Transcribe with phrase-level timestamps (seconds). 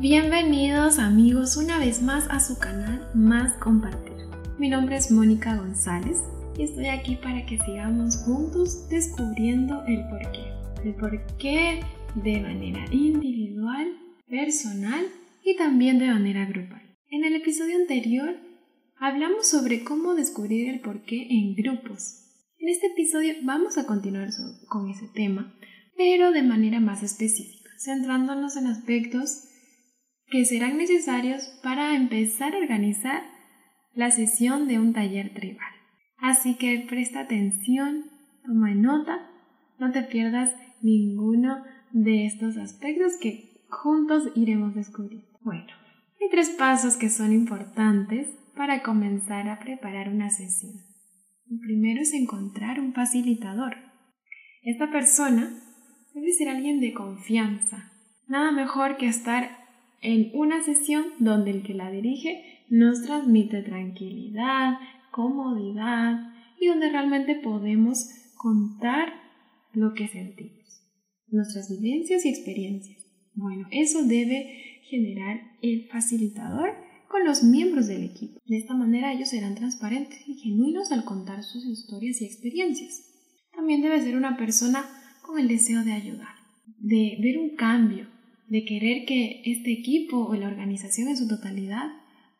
[0.00, 4.12] Bienvenidos amigos una vez más a su canal Más Compartir.
[4.56, 6.18] Mi nombre es Mónica González
[6.56, 10.52] y estoy aquí para que sigamos juntos descubriendo el porqué.
[10.84, 11.80] El porqué
[12.14, 13.88] de manera individual,
[14.28, 15.04] personal
[15.44, 16.96] y también de manera grupal.
[17.10, 18.36] En el episodio anterior
[19.00, 22.22] hablamos sobre cómo descubrir el porqué en grupos.
[22.60, 24.28] En este episodio vamos a continuar
[24.68, 25.56] con ese tema,
[25.96, 29.47] pero de manera más específica, centrándonos en aspectos
[30.30, 33.22] que serán necesarios para empezar a organizar
[33.94, 35.72] la sesión de un taller tribal.
[36.18, 38.04] Así que presta atención,
[38.44, 39.30] toma nota,
[39.78, 45.38] no te pierdas ninguno de estos aspectos que juntos iremos descubriendo.
[45.42, 45.66] Bueno,
[46.20, 50.74] hay tres pasos que son importantes para comenzar a preparar una sesión.
[51.50, 53.76] El primero es encontrar un facilitador.
[54.62, 55.50] Esta persona
[56.12, 57.92] debe ser alguien de confianza.
[58.26, 59.57] Nada mejor que estar
[60.00, 64.78] en una sesión donde el que la dirige nos transmite tranquilidad,
[65.10, 69.12] comodidad y donde realmente podemos contar
[69.72, 70.82] lo que sentimos,
[71.28, 73.04] nuestras vivencias y experiencias.
[73.34, 76.70] Bueno, eso debe generar el facilitador
[77.08, 78.40] con los miembros del equipo.
[78.46, 83.04] De esta manera ellos serán transparentes y genuinos al contar sus historias y experiencias.
[83.54, 84.84] También debe ser una persona
[85.22, 86.34] con el deseo de ayudar,
[86.78, 88.08] de ver un cambio,
[88.48, 91.90] de querer que este equipo o la organización en su totalidad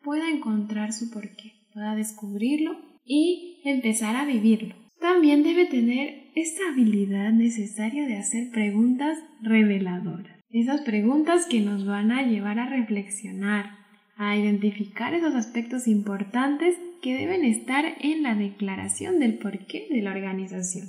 [0.03, 4.75] pueda encontrar su porqué, pueda descubrirlo y empezar a vivirlo.
[5.01, 10.39] También debe tener esta habilidad necesaria de hacer preguntas reveladoras.
[10.51, 13.77] Esas preguntas que nos van a llevar a reflexionar,
[14.17, 20.11] a identificar esos aspectos importantes que deben estar en la declaración del porqué de la
[20.11, 20.89] organización.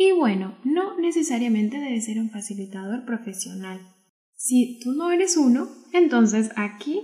[0.00, 3.80] Y bueno, no necesariamente debe ser un facilitador profesional.
[4.36, 7.00] Si tú no eres uno, entonces aquí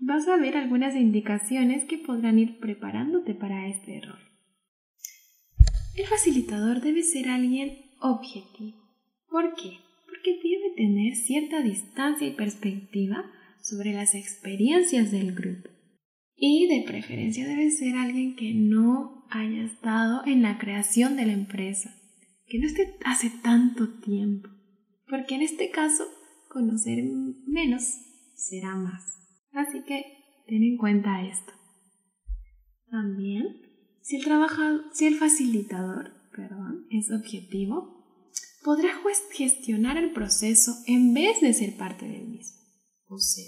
[0.00, 4.18] vas a ver algunas indicaciones que podrán ir preparándote para este error.
[5.94, 8.78] El facilitador debe ser alguien objetivo.
[9.28, 9.72] ¿Por qué?
[10.06, 13.30] Porque debe tener cierta distancia y perspectiva
[13.60, 15.68] sobre las experiencias del grupo.
[16.34, 21.32] Y de preferencia debe ser alguien que no haya estado en la creación de la
[21.34, 21.97] empresa
[22.48, 24.48] que no esté hace tanto tiempo,
[25.08, 26.04] porque en este caso
[26.48, 27.04] conocer
[27.46, 27.82] menos
[28.34, 29.02] será más.
[29.52, 30.04] Así que
[30.46, 31.52] ten en cuenta esto.
[32.90, 33.44] También,
[34.02, 37.98] si el, trabajador, si el facilitador perdón, es objetivo,
[38.62, 38.90] podrá
[39.32, 42.58] gestionar el proceso en vez de ser parte del mismo.
[43.08, 43.44] O sea,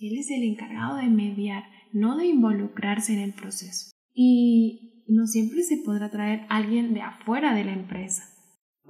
[0.00, 3.90] él es el encargado de mediar, no de involucrarse en el proceso.
[4.14, 8.24] Y no siempre se podrá traer alguien de afuera de la empresa.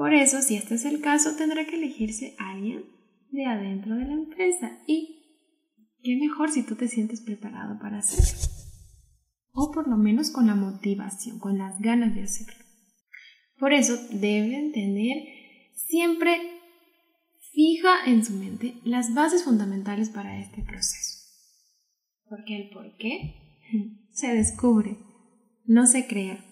[0.02, 2.82] Por eso, si este es el caso, tendrá que elegirse alguien
[3.30, 4.82] de adentro de la empresa.
[4.84, 5.46] Y
[6.02, 8.52] qué mejor si tú te sientes preparado para hacerlo.
[9.52, 12.64] O por lo menos con la motivación, con las ganas de hacerlo.
[13.60, 15.18] Por eso deben tener
[15.76, 16.36] siempre
[17.52, 21.28] fija en su mente las bases fundamentales para este proceso.
[22.28, 23.36] Porque el por qué
[24.10, 24.96] se descubre,
[25.64, 26.44] no se crea.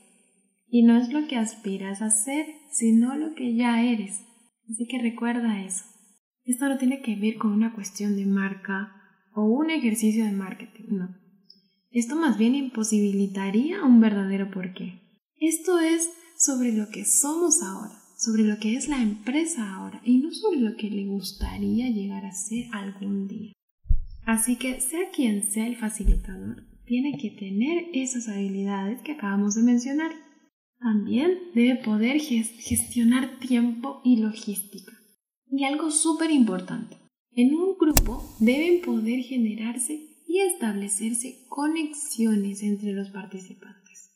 [0.69, 4.21] Y no es lo que aspiras a ser, sino lo que ya eres.
[4.71, 5.85] Así que recuerda eso.
[6.45, 8.93] Esto no tiene que ver con una cuestión de marca
[9.35, 11.17] o un ejercicio de marketing, no.
[11.91, 15.01] Esto más bien imposibilitaría un verdadero porqué.
[15.37, 16.09] Esto es
[16.39, 20.61] sobre lo que somos ahora, sobre lo que es la empresa ahora y no sobre
[20.61, 23.53] lo que le gustaría llegar a ser algún día.
[24.25, 29.63] Así que sea quien sea el facilitador, tiene que tener esas habilidades que acabamos de
[29.63, 30.13] mencionar
[30.81, 34.93] también debe poder gestionar tiempo y logística.
[35.47, 36.97] Y algo súper importante,
[37.33, 44.11] en un grupo deben poder generarse y establecerse conexiones entre los participantes.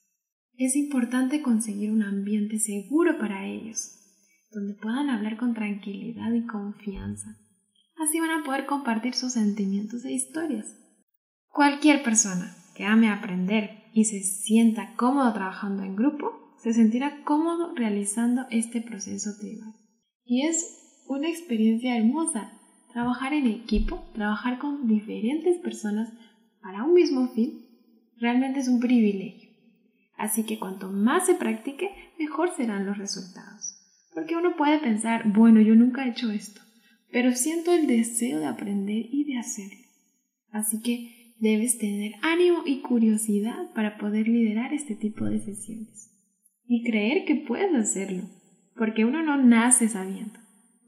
[0.56, 3.98] Es importante conseguir un ambiente seguro para ellos,
[4.50, 7.36] donde puedan hablar con tranquilidad y confianza.
[7.96, 10.66] Así van a poder compartir sus sentimientos e historias.
[11.48, 17.74] Cualquier persona que ame aprender y se sienta cómodo trabajando en grupo se sentirá cómodo
[17.74, 19.74] realizando este proceso tribal.
[20.24, 22.58] Y es una experiencia hermosa.
[22.90, 26.10] Trabajar en equipo, trabajar con diferentes personas
[26.62, 27.66] para un mismo fin,
[28.16, 29.50] realmente es un privilegio.
[30.16, 33.76] Así que cuanto más se practique, mejor serán los resultados.
[34.14, 36.62] Porque uno puede pensar, bueno, yo nunca he hecho esto,
[37.12, 39.84] pero siento el deseo de aprender y de hacerlo.
[40.50, 46.13] Así que debes tener ánimo y curiosidad para poder liderar este tipo de sesiones
[46.66, 48.22] y creer que puedes hacerlo,
[48.76, 50.38] porque uno no nace sabiendo,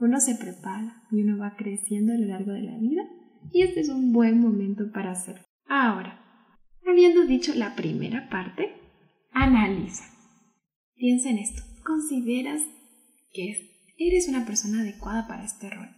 [0.01, 3.03] uno se prepara, y uno va creciendo a lo largo de la vida
[3.53, 5.43] y este es un buen momento para hacerlo.
[5.69, 6.21] Ahora,
[6.87, 8.73] habiendo dicho la primera parte,
[9.33, 10.05] analiza.
[10.95, 11.63] Piensa en esto.
[11.85, 12.63] ¿Consideras
[13.33, 13.57] que
[13.99, 15.89] eres una persona adecuada para este rol?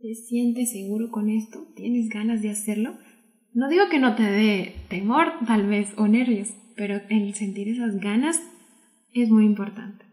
[0.00, 1.66] ¿Te sientes seguro con esto?
[1.74, 2.98] ¿Tienes ganas de hacerlo?
[3.52, 7.96] No digo que no te dé temor, tal vez, o nervios, pero el sentir esas
[7.96, 8.40] ganas
[9.22, 10.04] es muy importante.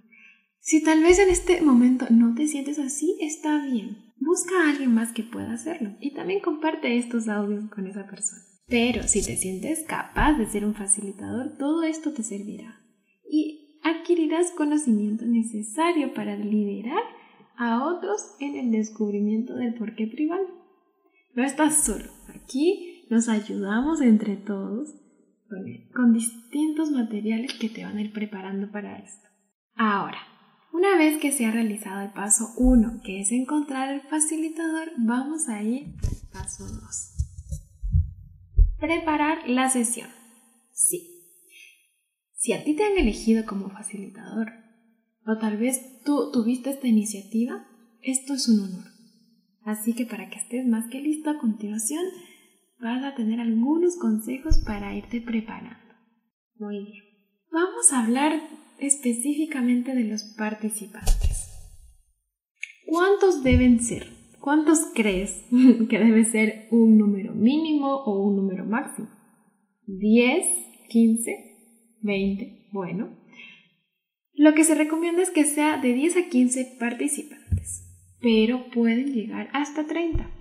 [0.60, 3.98] Si tal vez en este momento no te sientes así, está bien.
[4.18, 8.42] Busca a alguien más que pueda hacerlo y también comparte estos audios con esa persona.
[8.68, 12.82] Pero si te sientes capaz de ser un facilitador, todo esto te servirá
[13.30, 17.04] y adquirirás conocimiento necesario para liderar
[17.58, 20.42] a otros en el descubrimiento del porqué tribal.
[21.36, 22.06] No estás solo.
[22.34, 24.96] Aquí nos ayudamos entre todos
[25.94, 29.28] con distintos materiales que te van a ir preparando para esto.
[29.76, 30.20] Ahora,
[30.74, 35.48] una vez que se ha realizado el paso 1, que es encontrar el facilitador, vamos
[35.48, 36.82] a ir al paso 2.
[38.80, 40.10] Preparar la sesión.
[40.74, 41.10] Sí.
[42.34, 44.52] Si a ti te han elegido como facilitador,
[45.26, 47.66] o tal vez tú tuviste esta iniciativa,
[48.02, 48.86] esto es un honor.
[49.64, 52.04] Así que para que estés más que listo a continuación,
[52.86, 55.94] vas a tener algunos consejos para irte preparando.
[56.60, 57.04] Muy bien.
[57.52, 58.40] Vamos a hablar
[58.80, 61.50] específicamente de los participantes.
[62.86, 64.08] ¿Cuántos deben ser?
[64.40, 65.44] ¿Cuántos crees
[65.90, 69.10] que debe ser un número mínimo o un número máximo?
[69.88, 70.46] ¿10?
[70.88, 72.02] ¿15?
[72.04, 72.70] ¿20?
[72.72, 73.18] Bueno,
[74.34, 77.84] lo que se recomienda es que sea de 10 a 15 participantes,
[78.22, 80.35] pero pueden llegar hasta 30.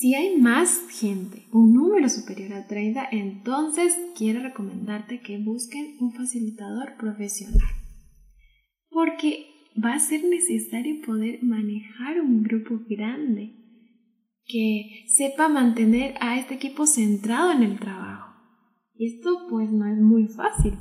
[0.00, 6.14] Si hay más gente, un número superior a 30, entonces quiero recomendarte que busquen un
[6.14, 7.60] facilitador profesional.
[8.88, 9.44] Porque
[9.76, 13.52] va a ser necesario poder manejar un grupo grande
[14.46, 18.34] que sepa mantener a este equipo centrado en el trabajo.
[18.98, 20.78] Esto pues no es muy fácil.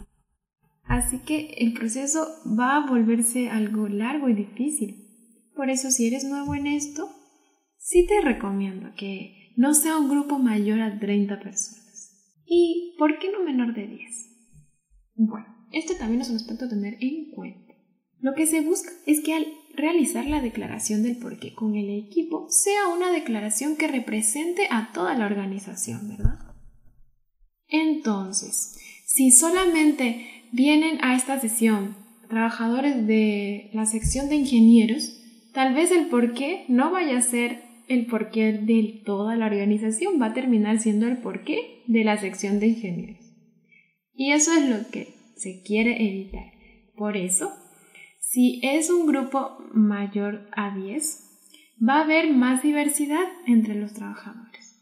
[0.86, 2.26] Así que el proceso
[2.58, 4.96] va a volverse algo largo y difícil.
[5.58, 7.19] Por eso si eres nuevo en esto,
[7.90, 12.44] sí te recomiendo que no sea un grupo mayor a 30 personas.
[12.46, 14.12] ¿Y por qué no menor de 10?
[15.16, 17.74] Bueno, este también es un aspecto a tener en cuenta.
[18.20, 22.48] Lo que se busca es que al realizar la declaración del porqué con el equipo
[22.50, 26.38] sea una declaración que represente a toda la organización, ¿verdad?
[27.68, 28.78] Entonces,
[29.08, 31.98] si solamente vienen a esta sesión
[32.30, 35.20] trabajadores de la sección de ingenieros,
[35.54, 40.28] tal vez el porqué no vaya a ser el porqué de toda la organización va
[40.28, 43.26] a terminar siendo el porqué de la sección de ingenieros.
[44.14, 46.52] Y eso es lo que se quiere evitar.
[46.96, 47.52] Por eso,
[48.20, 51.30] si es un grupo mayor a 10,
[51.88, 54.76] va a haber más diversidad entre los trabajadores.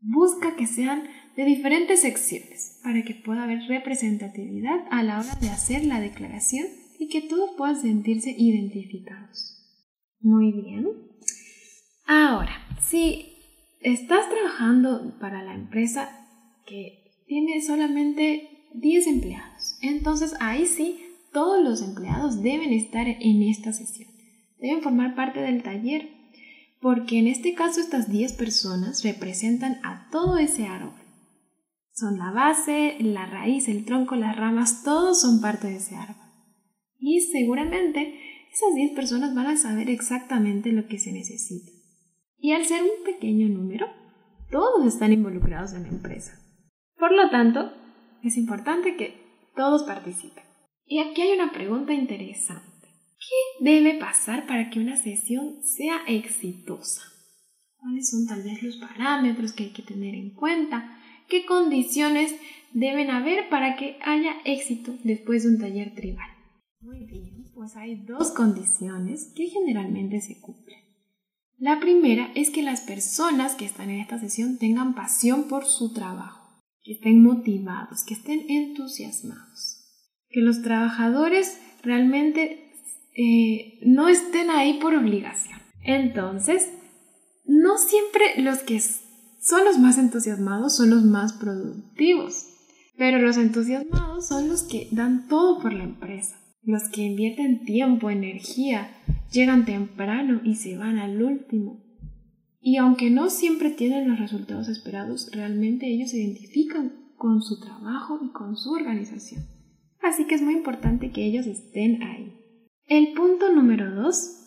[0.00, 1.04] Busca que sean
[1.36, 6.66] de diferentes secciones para que pueda haber representatividad a la hora de hacer la declaración
[6.98, 9.54] y que todos puedan sentirse identificados.
[10.20, 10.86] Muy bien.
[12.06, 12.52] Ahora,
[12.86, 13.32] si
[13.80, 16.10] estás trabajando para la empresa
[16.66, 21.00] que tiene solamente 10 empleados, entonces ahí sí
[21.32, 24.08] todos los empleados deben estar en esta sesión.
[24.58, 26.08] Deben formar parte del taller,
[26.80, 31.00] porque en este caso estas 10 personas representan a todo ese árbol.
[31.92, 36.24] Son la base, la raíz, el tronco, las ramas, todos son parte de ese árbol.
[36.98, 38.14] Y seguramente
[38.52, 41.73] esas 10 personas van a saber exactamente lo que se necesita.
[42.44, 43.86] Y al ser un pequeño número,
[44.50, 46.38] todos están involucrados en la empresa.
[46.98, 47.72] Por lo tanto,
[48.22, 49.14] es importante que
[49.56, 50.44] todos participen.
[50.84, 52.88] Y aquí hay una pregunta interesante.
[53.18, 57.00] ¿Qué debe pasar para que una sesión sea exitosa?
[57.78, 61.00] ¿Cuáles son tal vez los parámetros que hay que tener en cuenta?
[61.30, 62.34] ¿Qué condiciones
[62.74, 66.28] deben haber para que haya éxito después de un taller tribal?
[66.82, 70.63] Muy bien, pues hay dos condiciones que generalmente se cumplen.
[71.64, 75.94] La primera es que las personas que están en esta sesión tengan pasión por su
[75.94, 79.82] trabajo, que estén motivados, que estén entusiasmados,
[80.28, 82.70] que los trabajadores realmente
[83.16, 85.58] eh, no estén ahí por obligación.
[85.80, 86.68] Entonces,
[87.46, 92.46] no siempre los que son los más entusiasmados son los más productivos,
[92.98, 98.10] pero los entusiasmados son los que dan todo por la empresa, los que invierten tiempo,
[98.10, 98.90] energía,
[99.34, 101.84] llegan temprano y se van al último.
[102.60, 108.20] Y aunque no siempre tienen los resultados esperados, realmente ellos se identifican con su trabajo
[108.22, 109.44] y con su organización.
[110.00, 112.32] Así que es muy importante que ellos estén ahí.
[112.86, 114.40] El punto número dos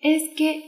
[0.00, 0.64] es que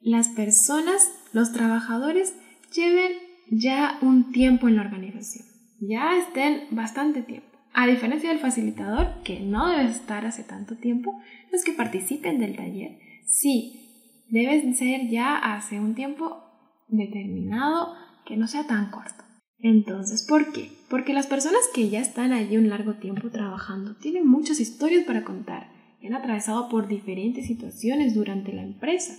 [0.00, 2.34] las personas, los trabajadores,
[2.74, 3.12] lleven
[3.50, 5.46] ya un tiempo en la organización,
[5.80, 7.49] ya estén bastante tiempo.
[7.72, 11.20] A diferencia del facilitador, que no debe estar hace tanto tiempo,
[11.52, 16.42] los que participen del taller, sí, deben ser ya hace un tiempo
[16.88, 17.94] determinado
[18.26, 19.24] que no sea tan corto.
[19.58, 20.70] Entonces, ¿por qué?
[20.88, 25.22] Porque las personas que ya están allí un largo tiempo trabajando tienen muchas historias para
[25.22, 29.16] contar han atravesado por diferentes situaciones durante la empresa.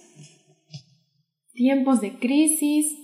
[1.53, 2.97] Tiempos de crisis,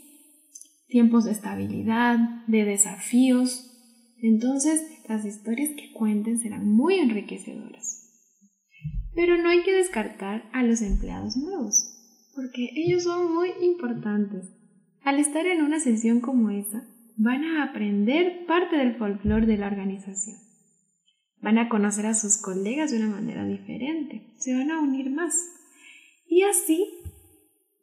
[0.88, 3.77] tiempos de estabilidad, de desafíos.
[4.22, 8.04] Entonces, las historias que cuenten serán muy enriquecedoras.
[9.14, 14.46] Pero no hay que descartar a los empleados nuevos, porque ellos son muy importantes.
[15.04, 19.68] Al estar en una sesión como esa, van a aprender parte del folclore de la
[19.68, 20.38] organización.
[21.42, 25.34] Van a conocer a sus colegas de una manera diferente, se van a unir más.
[26.28, 26.86] Y así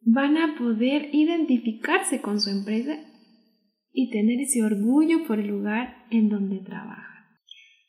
[0.02, 2.98] van a poder identificarse con su empresa
[3.94, 7.14] y tener ese orgullo por el lugar en donde trabajan.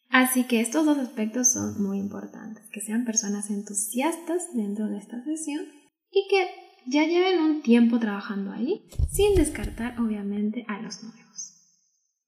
[0.10, 5.22] Así que estos dos aspectos son muy importantes, que sean personas entusiastas dentro de esta
[5.26, 5.66] sesión
[6.12, 6.48] y que
[6.86, 11.56] ya lleven un tiempo trabajando ahí, sin descartar obviamente a los nuevos,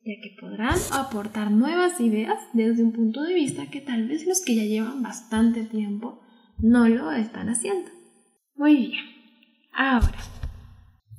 [0.01, 4.41] ya que podrán aportar nuevas ideas desde un punto de vista que tal vez los
[4.41, 6.19] que ya llevan bastante tiempo
[6.57, 7.91] no lo están haciendo.
[8.55, 9.05] Muy bien,
[9.72, 10.17] ahora,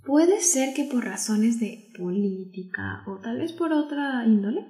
[0.08, 4.64] puede ser que por razones de política o tal vez por otra índole,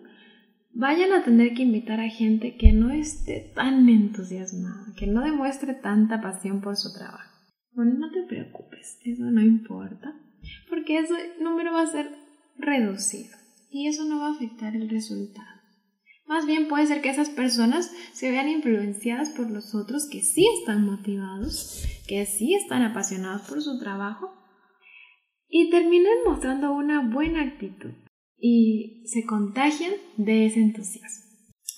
[0.73, 5.75] vayan a tener que invitar a gente que no esté tan entusiasmada, que no demuestre
[5.75, 7.30] tanta pasión por su trabajo.
[7.73, 10.12] Bueno, no te preocupes, eso no importa,
[10.68, 12.11] porque ese número va a ser
[12.57, 13.37] reducido
[13.71, 15.47] y eso no va a afectar el resultado.
[16.26, 20.45] Más bien puede ser que esas personas se vean influenciadas por los otros que sí
[20.59, 24.35] están motivados, que sí están apasionados por su trabajo
[25.49, 27.90] y terminen mostrando una buena actitud
[28.38, 31.25] y se contagian de ese entusiasmo.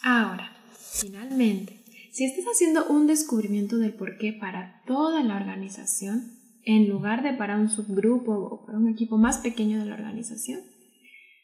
[0.02, 0.56] Ahora,
[1.00, 7.32] finalmente, si estás haciendo un descubrimiento del porqué para toda la organización, en lugar de
[7.32, 10.60] para un subgrupo o para un equipo más pequeño de la organización,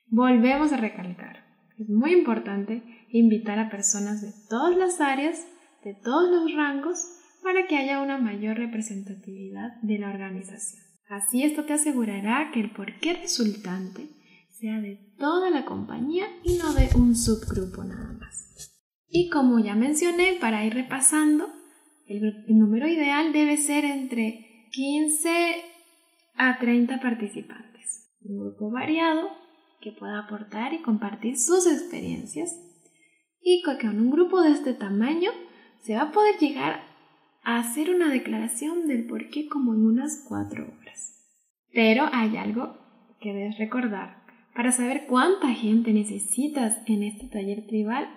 [0.09, 1.45] volvemos a recalcar.
[1.79, 5.47] Es muy importante invitar a personas de todas las áreas,
[5.85, 6.99] de todos los rangos,
[7.43, 10.86] para que haya una mayor representatividad de la organización.
[11.09, 14.09] Así esto te asegurará que el porqué resultante
[14.51, 18.73] sea de toda la compañía y no de un subgrupo nada más.
[19.09, 21.49] Y como ya mencioné, para ir repasando,
[22.07, 25.31] el, número ideal debe ser entre 15
[26.37, 28.11] a 30 participantes.
[28.23, 29.29] Un grupo variado
[29.81, 32.61] que pueda aportar y compartir sus experiencias
[33.41, 35.31] y con un grupo de este tamaño
[35.83, 36.81] se va a poder llegar
[37.45, 40.86] a hacer una declaración del por qué como en unas 4 horas.
[41.77, 42.75] Pero hay algo
[43.21, 48.09] que debes recordar para saber cuánta gente necesitas en este taller tribal,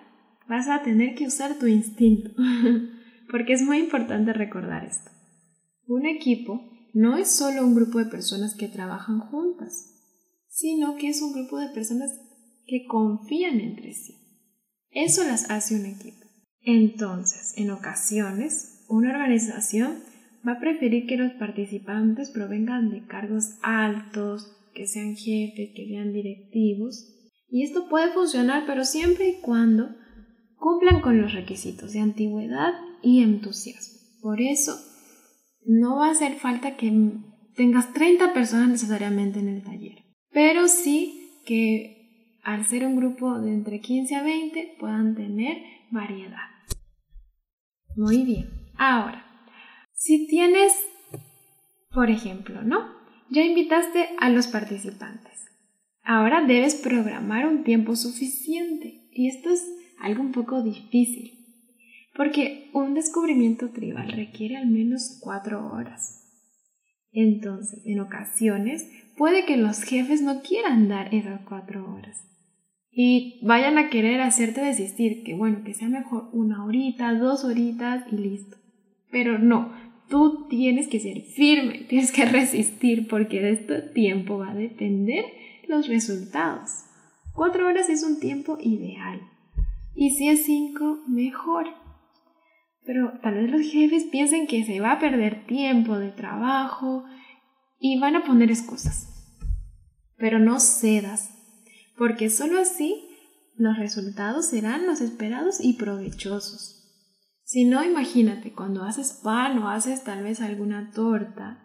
[0.48, 2.30] vas a tener que usar tu instinto,
[3.30, 5.12] porque es muy importante recordar esto.
[5.88, 9.94] Un equipo no es solo un grupo de personas que trabajan juntas,
[10.48, 12.12] sino que es un grupo de personas
[12.66, 14.16] que confían entre sí.
[14.90, 16.26] Eso las hace un equipo.
[16.62, 19.98] Entonces, en ocasiones, una organización
[20.48, 26.14] va a preferir que los participantes provengan de cargos altos, que sean jefes, que sean
[26.14, 27.16] directivos.
[27.50, 29.96] Y esto puede funcionar, pero siempre y cuando
[30.58, 34.00] cumplan con los requisitos de antigüedad y entusiasmo.
[34.22, 34.78] Por eso,
[35.66, 36.92] no va a hacer falta que
[37.56, 43.54] tengas 30 personas necesariamente en el taller, pero sí que al ser un grupo de
[43.54, 45.58] entre 15 a 20 puedan tener
[45.92, 46.50] variedad.
[47.96, 48.50] Muy bien.
[48.78, 49.29] Ahora,
[50.00, 50.74] si tienes,
[51.94, 52.78] por ejemplo, ¿no?
[53.30, 55.46] Ya invitaste a los participantes.
[56.04, 59.10] Ahora debes programar un tiempo suficiente.
[59.12, 59.62] Y esto es
[60.00, 61.34] algo un poco difícil.
[62.16, 66.24] Porque un descubrimiento tribal requiere al menos cuatro horas.
[67.12, 72.26] Entonces, en ocasiones, puede que los jefes no quieran dar esas cuatro horas.
[72.90, 78.06] Y vayan a querer hacerte desistir, que bueno, que sea mejor una horita, dos horitas
[78.14, 78.56] y listo.
[79.12, 79.74] Pero no,
[80.10, 85.26] tú tienes que ser firme, tienes que resistir porque de este tiempo va a depender
[85.68, 86.86] los resultados.
[87.34, 89.22] Cuatro horas es un tiempo ideal
[89.96, 91.68] y si es cinco, mejor.
[92.86, 97.04] Pero tal vez los jefes piensen que se va a perder tiempo de trabajo
[97.80, 99.08] y van a poner excusas.
[100.18, 101.32] Pero no cedas,
[101.98, 103.10] porque solo así
[103.58, 106.79] los resultados serán los esperados y provechosos.
[107.50, 111.58] Si no, imagínate, cuando haces pan o haces tal vez alguna torta,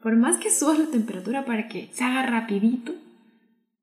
[0.00, 2.94] por más que subas la temperatura para que se haga rapidito,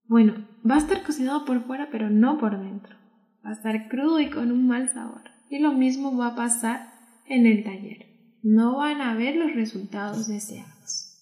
[0.09, 2.97] bueno, va a estar cocinado por fuera pero no por dentro.
[3.45, 5.21] Va a estar crudo y con un mal sabor.
[5.49, 6.91] Y lo mismo va a pasar
[7.27, 8.07] en el taller.
[8.43, 11.17] No van a ver los resultados deseados.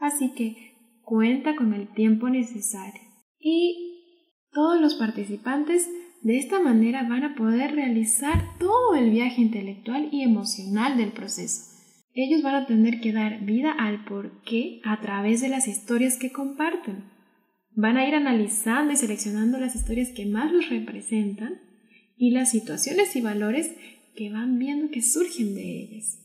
[0.00, 3.00] Así que cuenta con el tiempo necesario.
[3.38, 4.10] Y
[4.50, 5.88] todos los participantes
[6.22, 11.72] de esta manera van a poder realizar todo el viaje intelectual y emocional del proceso.
[12.14, 16.30] Ellos van a tener que dar vida al porqué a través de las historias que
[16.30, 17.04] comparten.
[17.74, 21.60] Van a ir analizando y seleccionando las historias que más los representan
[22.16, 23.74] y las situaciones y valores
[24.14, 26.20] que van viendo que surgen de ellas.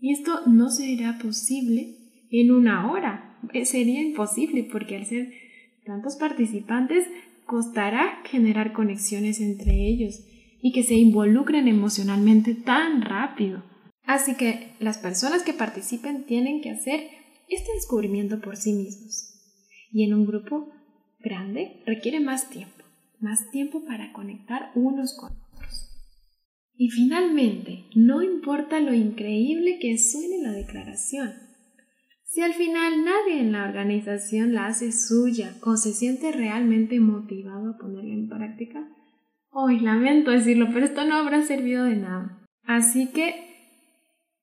[0.00, 1.96] Y esto no será posible
[2.30, 3.38] en una hora.
[3.52, 5.32] Eh, sería imposible porque al ser
[5.84, 7.06] tantos participantes
[7.46, 10.24] costará generar conexiones entre ellos
[10.60, 13.62] y que se involucren emocionalmente tan rápido.
[14.02, 17.08] Así que las personas que participen tienen que hacer
[17.48, 19.32] este descubrimiento por sí mismos.
[19.90, 20.72] Y en un grupo
[21.20, 22.84] grande requiere más tiempo,
[23.20, 25.86] más tiempo para conectar unos con otros.
[26.76, 31.32] Y finalmente, no importa lo increíble que suene la declaración,
[32.36, 37.70] si al final nadie en la organización la hace suya o se siente realmente motivado
[37.70, 38.86] a ponerla en práctica,
[39.48, 42.46] hoy lamento decirlo, pero esto no habrá servido de nada.
[42.62, 43.32] Así que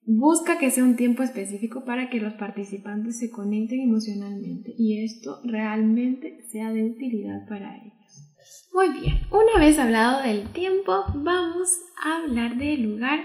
[0.02, 5.40] busca que sea un tiempo específico para que los participantes se conecten emocionalmente y esto
[5.44, 8.72] realmente sea de utilidad para ellos.
[8.72, 11.68] Muy bien, una vez hablado del tiempo, vamos
[12.02, 13.20] a hablar del lugar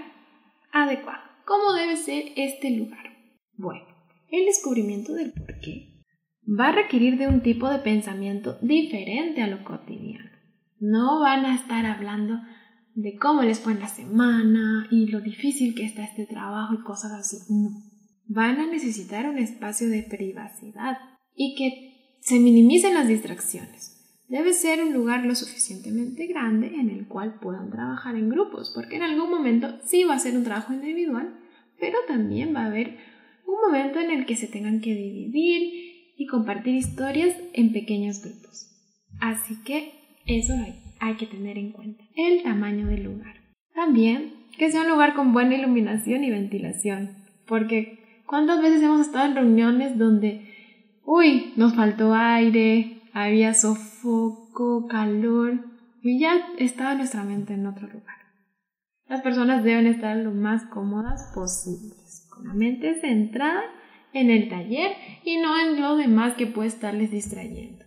[0.70, 1.24] adecuado.
[1.44, 3.02] ¿Cómo debe ser este lugar?
[3.56, 3.89] Bueno,
[4.30, 5.90] el descubrimiento del por qué
[6.48, 10.30] va a requerir de un tipo de pensamiento diferente a lo cotidiano.
[10.78, 12.40] No van a estar hablando
[12.94, 17.12] de cómo les fue la semana y lo difícil que está este trabajo y cosas
[17.12, 17.36] así.
[17.52, 17.70] No.
[18.26, 20.98] Van a necesitar un espacio de privacidad
[21.34, 23.96] y que se minimicen las distracciones.
[24.28, 28.96] Debe ser un lugar lo suficientemente grande en el cual puedan trabajar en grupos, porque
[28.96, 31.36] en algún momento sí va a ser un trabajo individual,
[31.80, 32.98] pero también va a haber
[33.64, 38.70] momento en el que se tengan que dividir y compartir historias en pequeños grupos.
[39.20, 39.92] Así que
[40.26, 40.54] eso
[41.00, 42.04] hay, que tener en cuenta.
[42.14, 43.36] El tamaño del lugar.
[43.74, 49.26] También que sea un lugar con buena iluminación y ventilación, porque ¿cuántas veces hemos estado
[49.26, 50.46] en reuniones donde,
[51.04, 55.64] uy, nos faltó aire, había sofoco, calor,
[56.02, 58.16] y ya estaba nuestra mente en otro lugar?
[59.08, 63.62] Las personas deben estar lo más cómodas posibles, la mente centrada
[64.12, 64.92] en el taller
[65.24, 67.84] y no en lo demás que puede estarles distrayendo.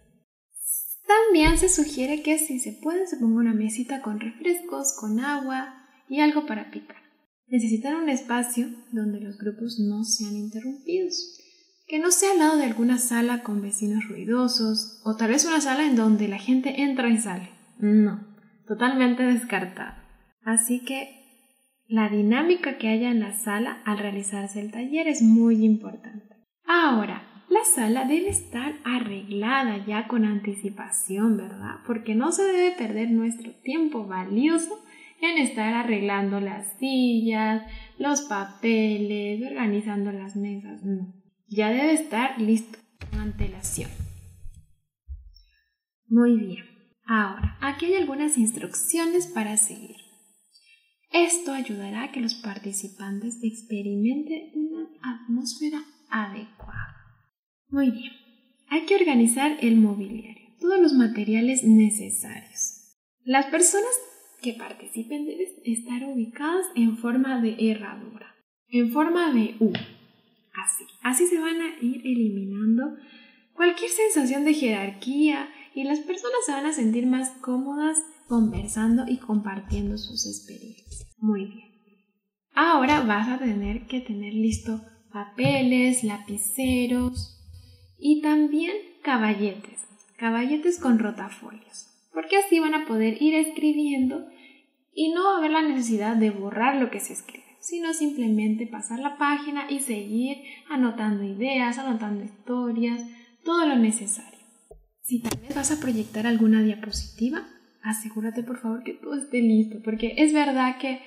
[1.06, 5.76] También se sugiere que si se puede se ponga una mesita con refrescos, con agua
[6.08, 7.04] y algo para picar.
[7.48, 11.40] Necesitan un espacio donde los grupos no sean interrumpidos.
[11.86, 15.60] Que no sea al lado de alguna sala con vecinos ruidosos o tal vez una
[15.60, 17.50] sala en donde la gente entra y sale.
[17.78, 18.26] No,
[18.66, 20.02] totalmente descartado.
[20.44, 21.23] Así que
[21.88, 26.36] la dinámica que haya en la sala al realizarse el taller es muy importante.
[26.66, 31.82] Ahora, la sala debe estar arreglada ya con anticipación, ¿verdad?
[31.86, 34.84] Porque no se debe perder nuestro tiempo valioso
[35.22, 37.64] en estar arreglando las sillas,
[37.98, 40.84] los papeles, organizando las mesas.
[40.84, 41.14] No,
[41.48, 42.80] ya debe estar listo
[43.12, 43.90] con antelación.
[46.08, 46.66] Muy bien.
[47.06, 50.03] Ahora, aquí hay algunas instrucciones para seguir.
[51.14, 56.96] Esto ayudará a que los participantes experimenten una atmósfera adecuada.
[57.70, 58.12] Muy bien,
[58.68, 62.98] hay que organizar el mobiliario, todos los materiales necesarios.
[63.24, 63.92] Las personas
[64.42, 68.34] que participen deben estar ubicadas en forma de herradura,
[68.70, 69.72] en forma de U.
[69.72, 72.96] Así, así se van a ir eliminando
[73.54, 79.18] cualquier sensación de jerarquía y las personas se van a sentir más cómodas conversando y
[79.18, 81.08] compartiendo sus experiencias.
[81.18, 81.74] Muy bien.
[82.56, 84.82] Ahora vas a tener que tener listo
[85.12, 87.40] papeles, lapiceros
[87.98, 89.80] y también caballetes,
[90.18, 94.28] caballetes con rotafolios, porque así van a poder ir escribiendo
[94.94, 98.68] y no va a haber la necesidad de borrar lo que se escribe, sino simplemente
[98.68, 100.38] pasar la página y seguir
[100.70, 103.02] anotando ideas, anotando historias,
[103.44, 104.40] todo lo necesario.
[105.02, 107.46] Si vez vas a proyectar alguna diapositiva,
[107.84, 111.02] asegúrate por favor que todo esté listo, porque es verdad que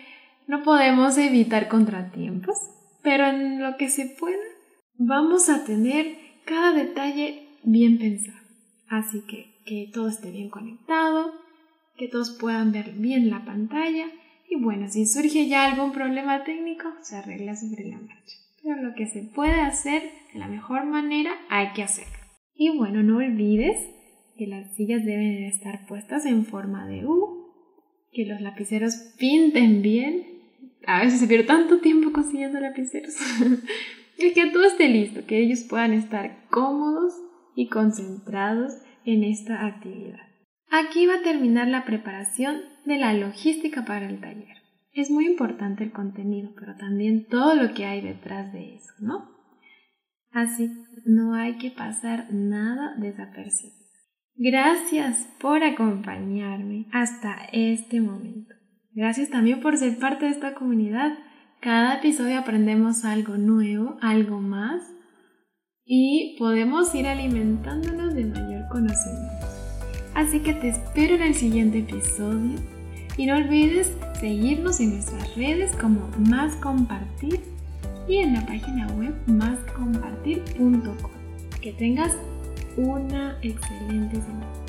[0.47, 2.57] no podemos evitar contratiempos,
[3.03, 4.37] pero en lo que se pueda
[4.99, 8.39] vamos a tener cada detalle bien pensado.
[8.89, 11.33] Así que que todo esté bien conectado,
[11.97, 14.07] que todos puedan ver bien la pantalla
[14.49, 18.37] Y bueno, si surge ya algún problema técnico, se arregla sobre la marcha.
[18.63, 22.17] Pero lo que se puede hacer de la mejor manera, hay que hacerlo.
[22.55, 23.77] Y bueno, no olvides
[24.37, 27.53] que las sillas deben estar puestas en forma de U,
[28.13, 30.25] que los lapiceros pinten bien.
[30.87, 33.15] A veces se pierde tanto tiempo consiguiendo lapiceros.
[34.19, 37.15] y que todo esté listo, que ellos puedan estar cómodos
[37.55, 38.73] y concentrados
[39.05, 40.21] en esta actividad.
[40.71, 44.57] Aquí va a terminar la preparación de la logística para el taller.
[44.93, 49.31] Es muy importante el contenido, pero también todo lo que hay detrás de eso, ¿no?
[50.33, 50.71] Así
[51.05, 53.86] no hay que pasar nada desapercibido.
[54.39, 58.55] Gracias por acompañarme hasta este momento.
[58.93, 61.17] Gracias también por ser parte de esta comunidad.
[61.61, 64.83] Cada episodio aprendemos algo nuevo, algo más
[65.87, 69.47] y podemos ir alimentándonos de mayor conocimiento.
[70.15, 72.59] Así que te espero en el siguiente episodio
[73.17, 77.41] y no olvides seguirnos en nuestras redes como Más Compartir
[78.07, 81.11] y en la página web máscompartir.com.
[81.63, 82.15] Que tengas
[82.77, 84.66] una excelente semana.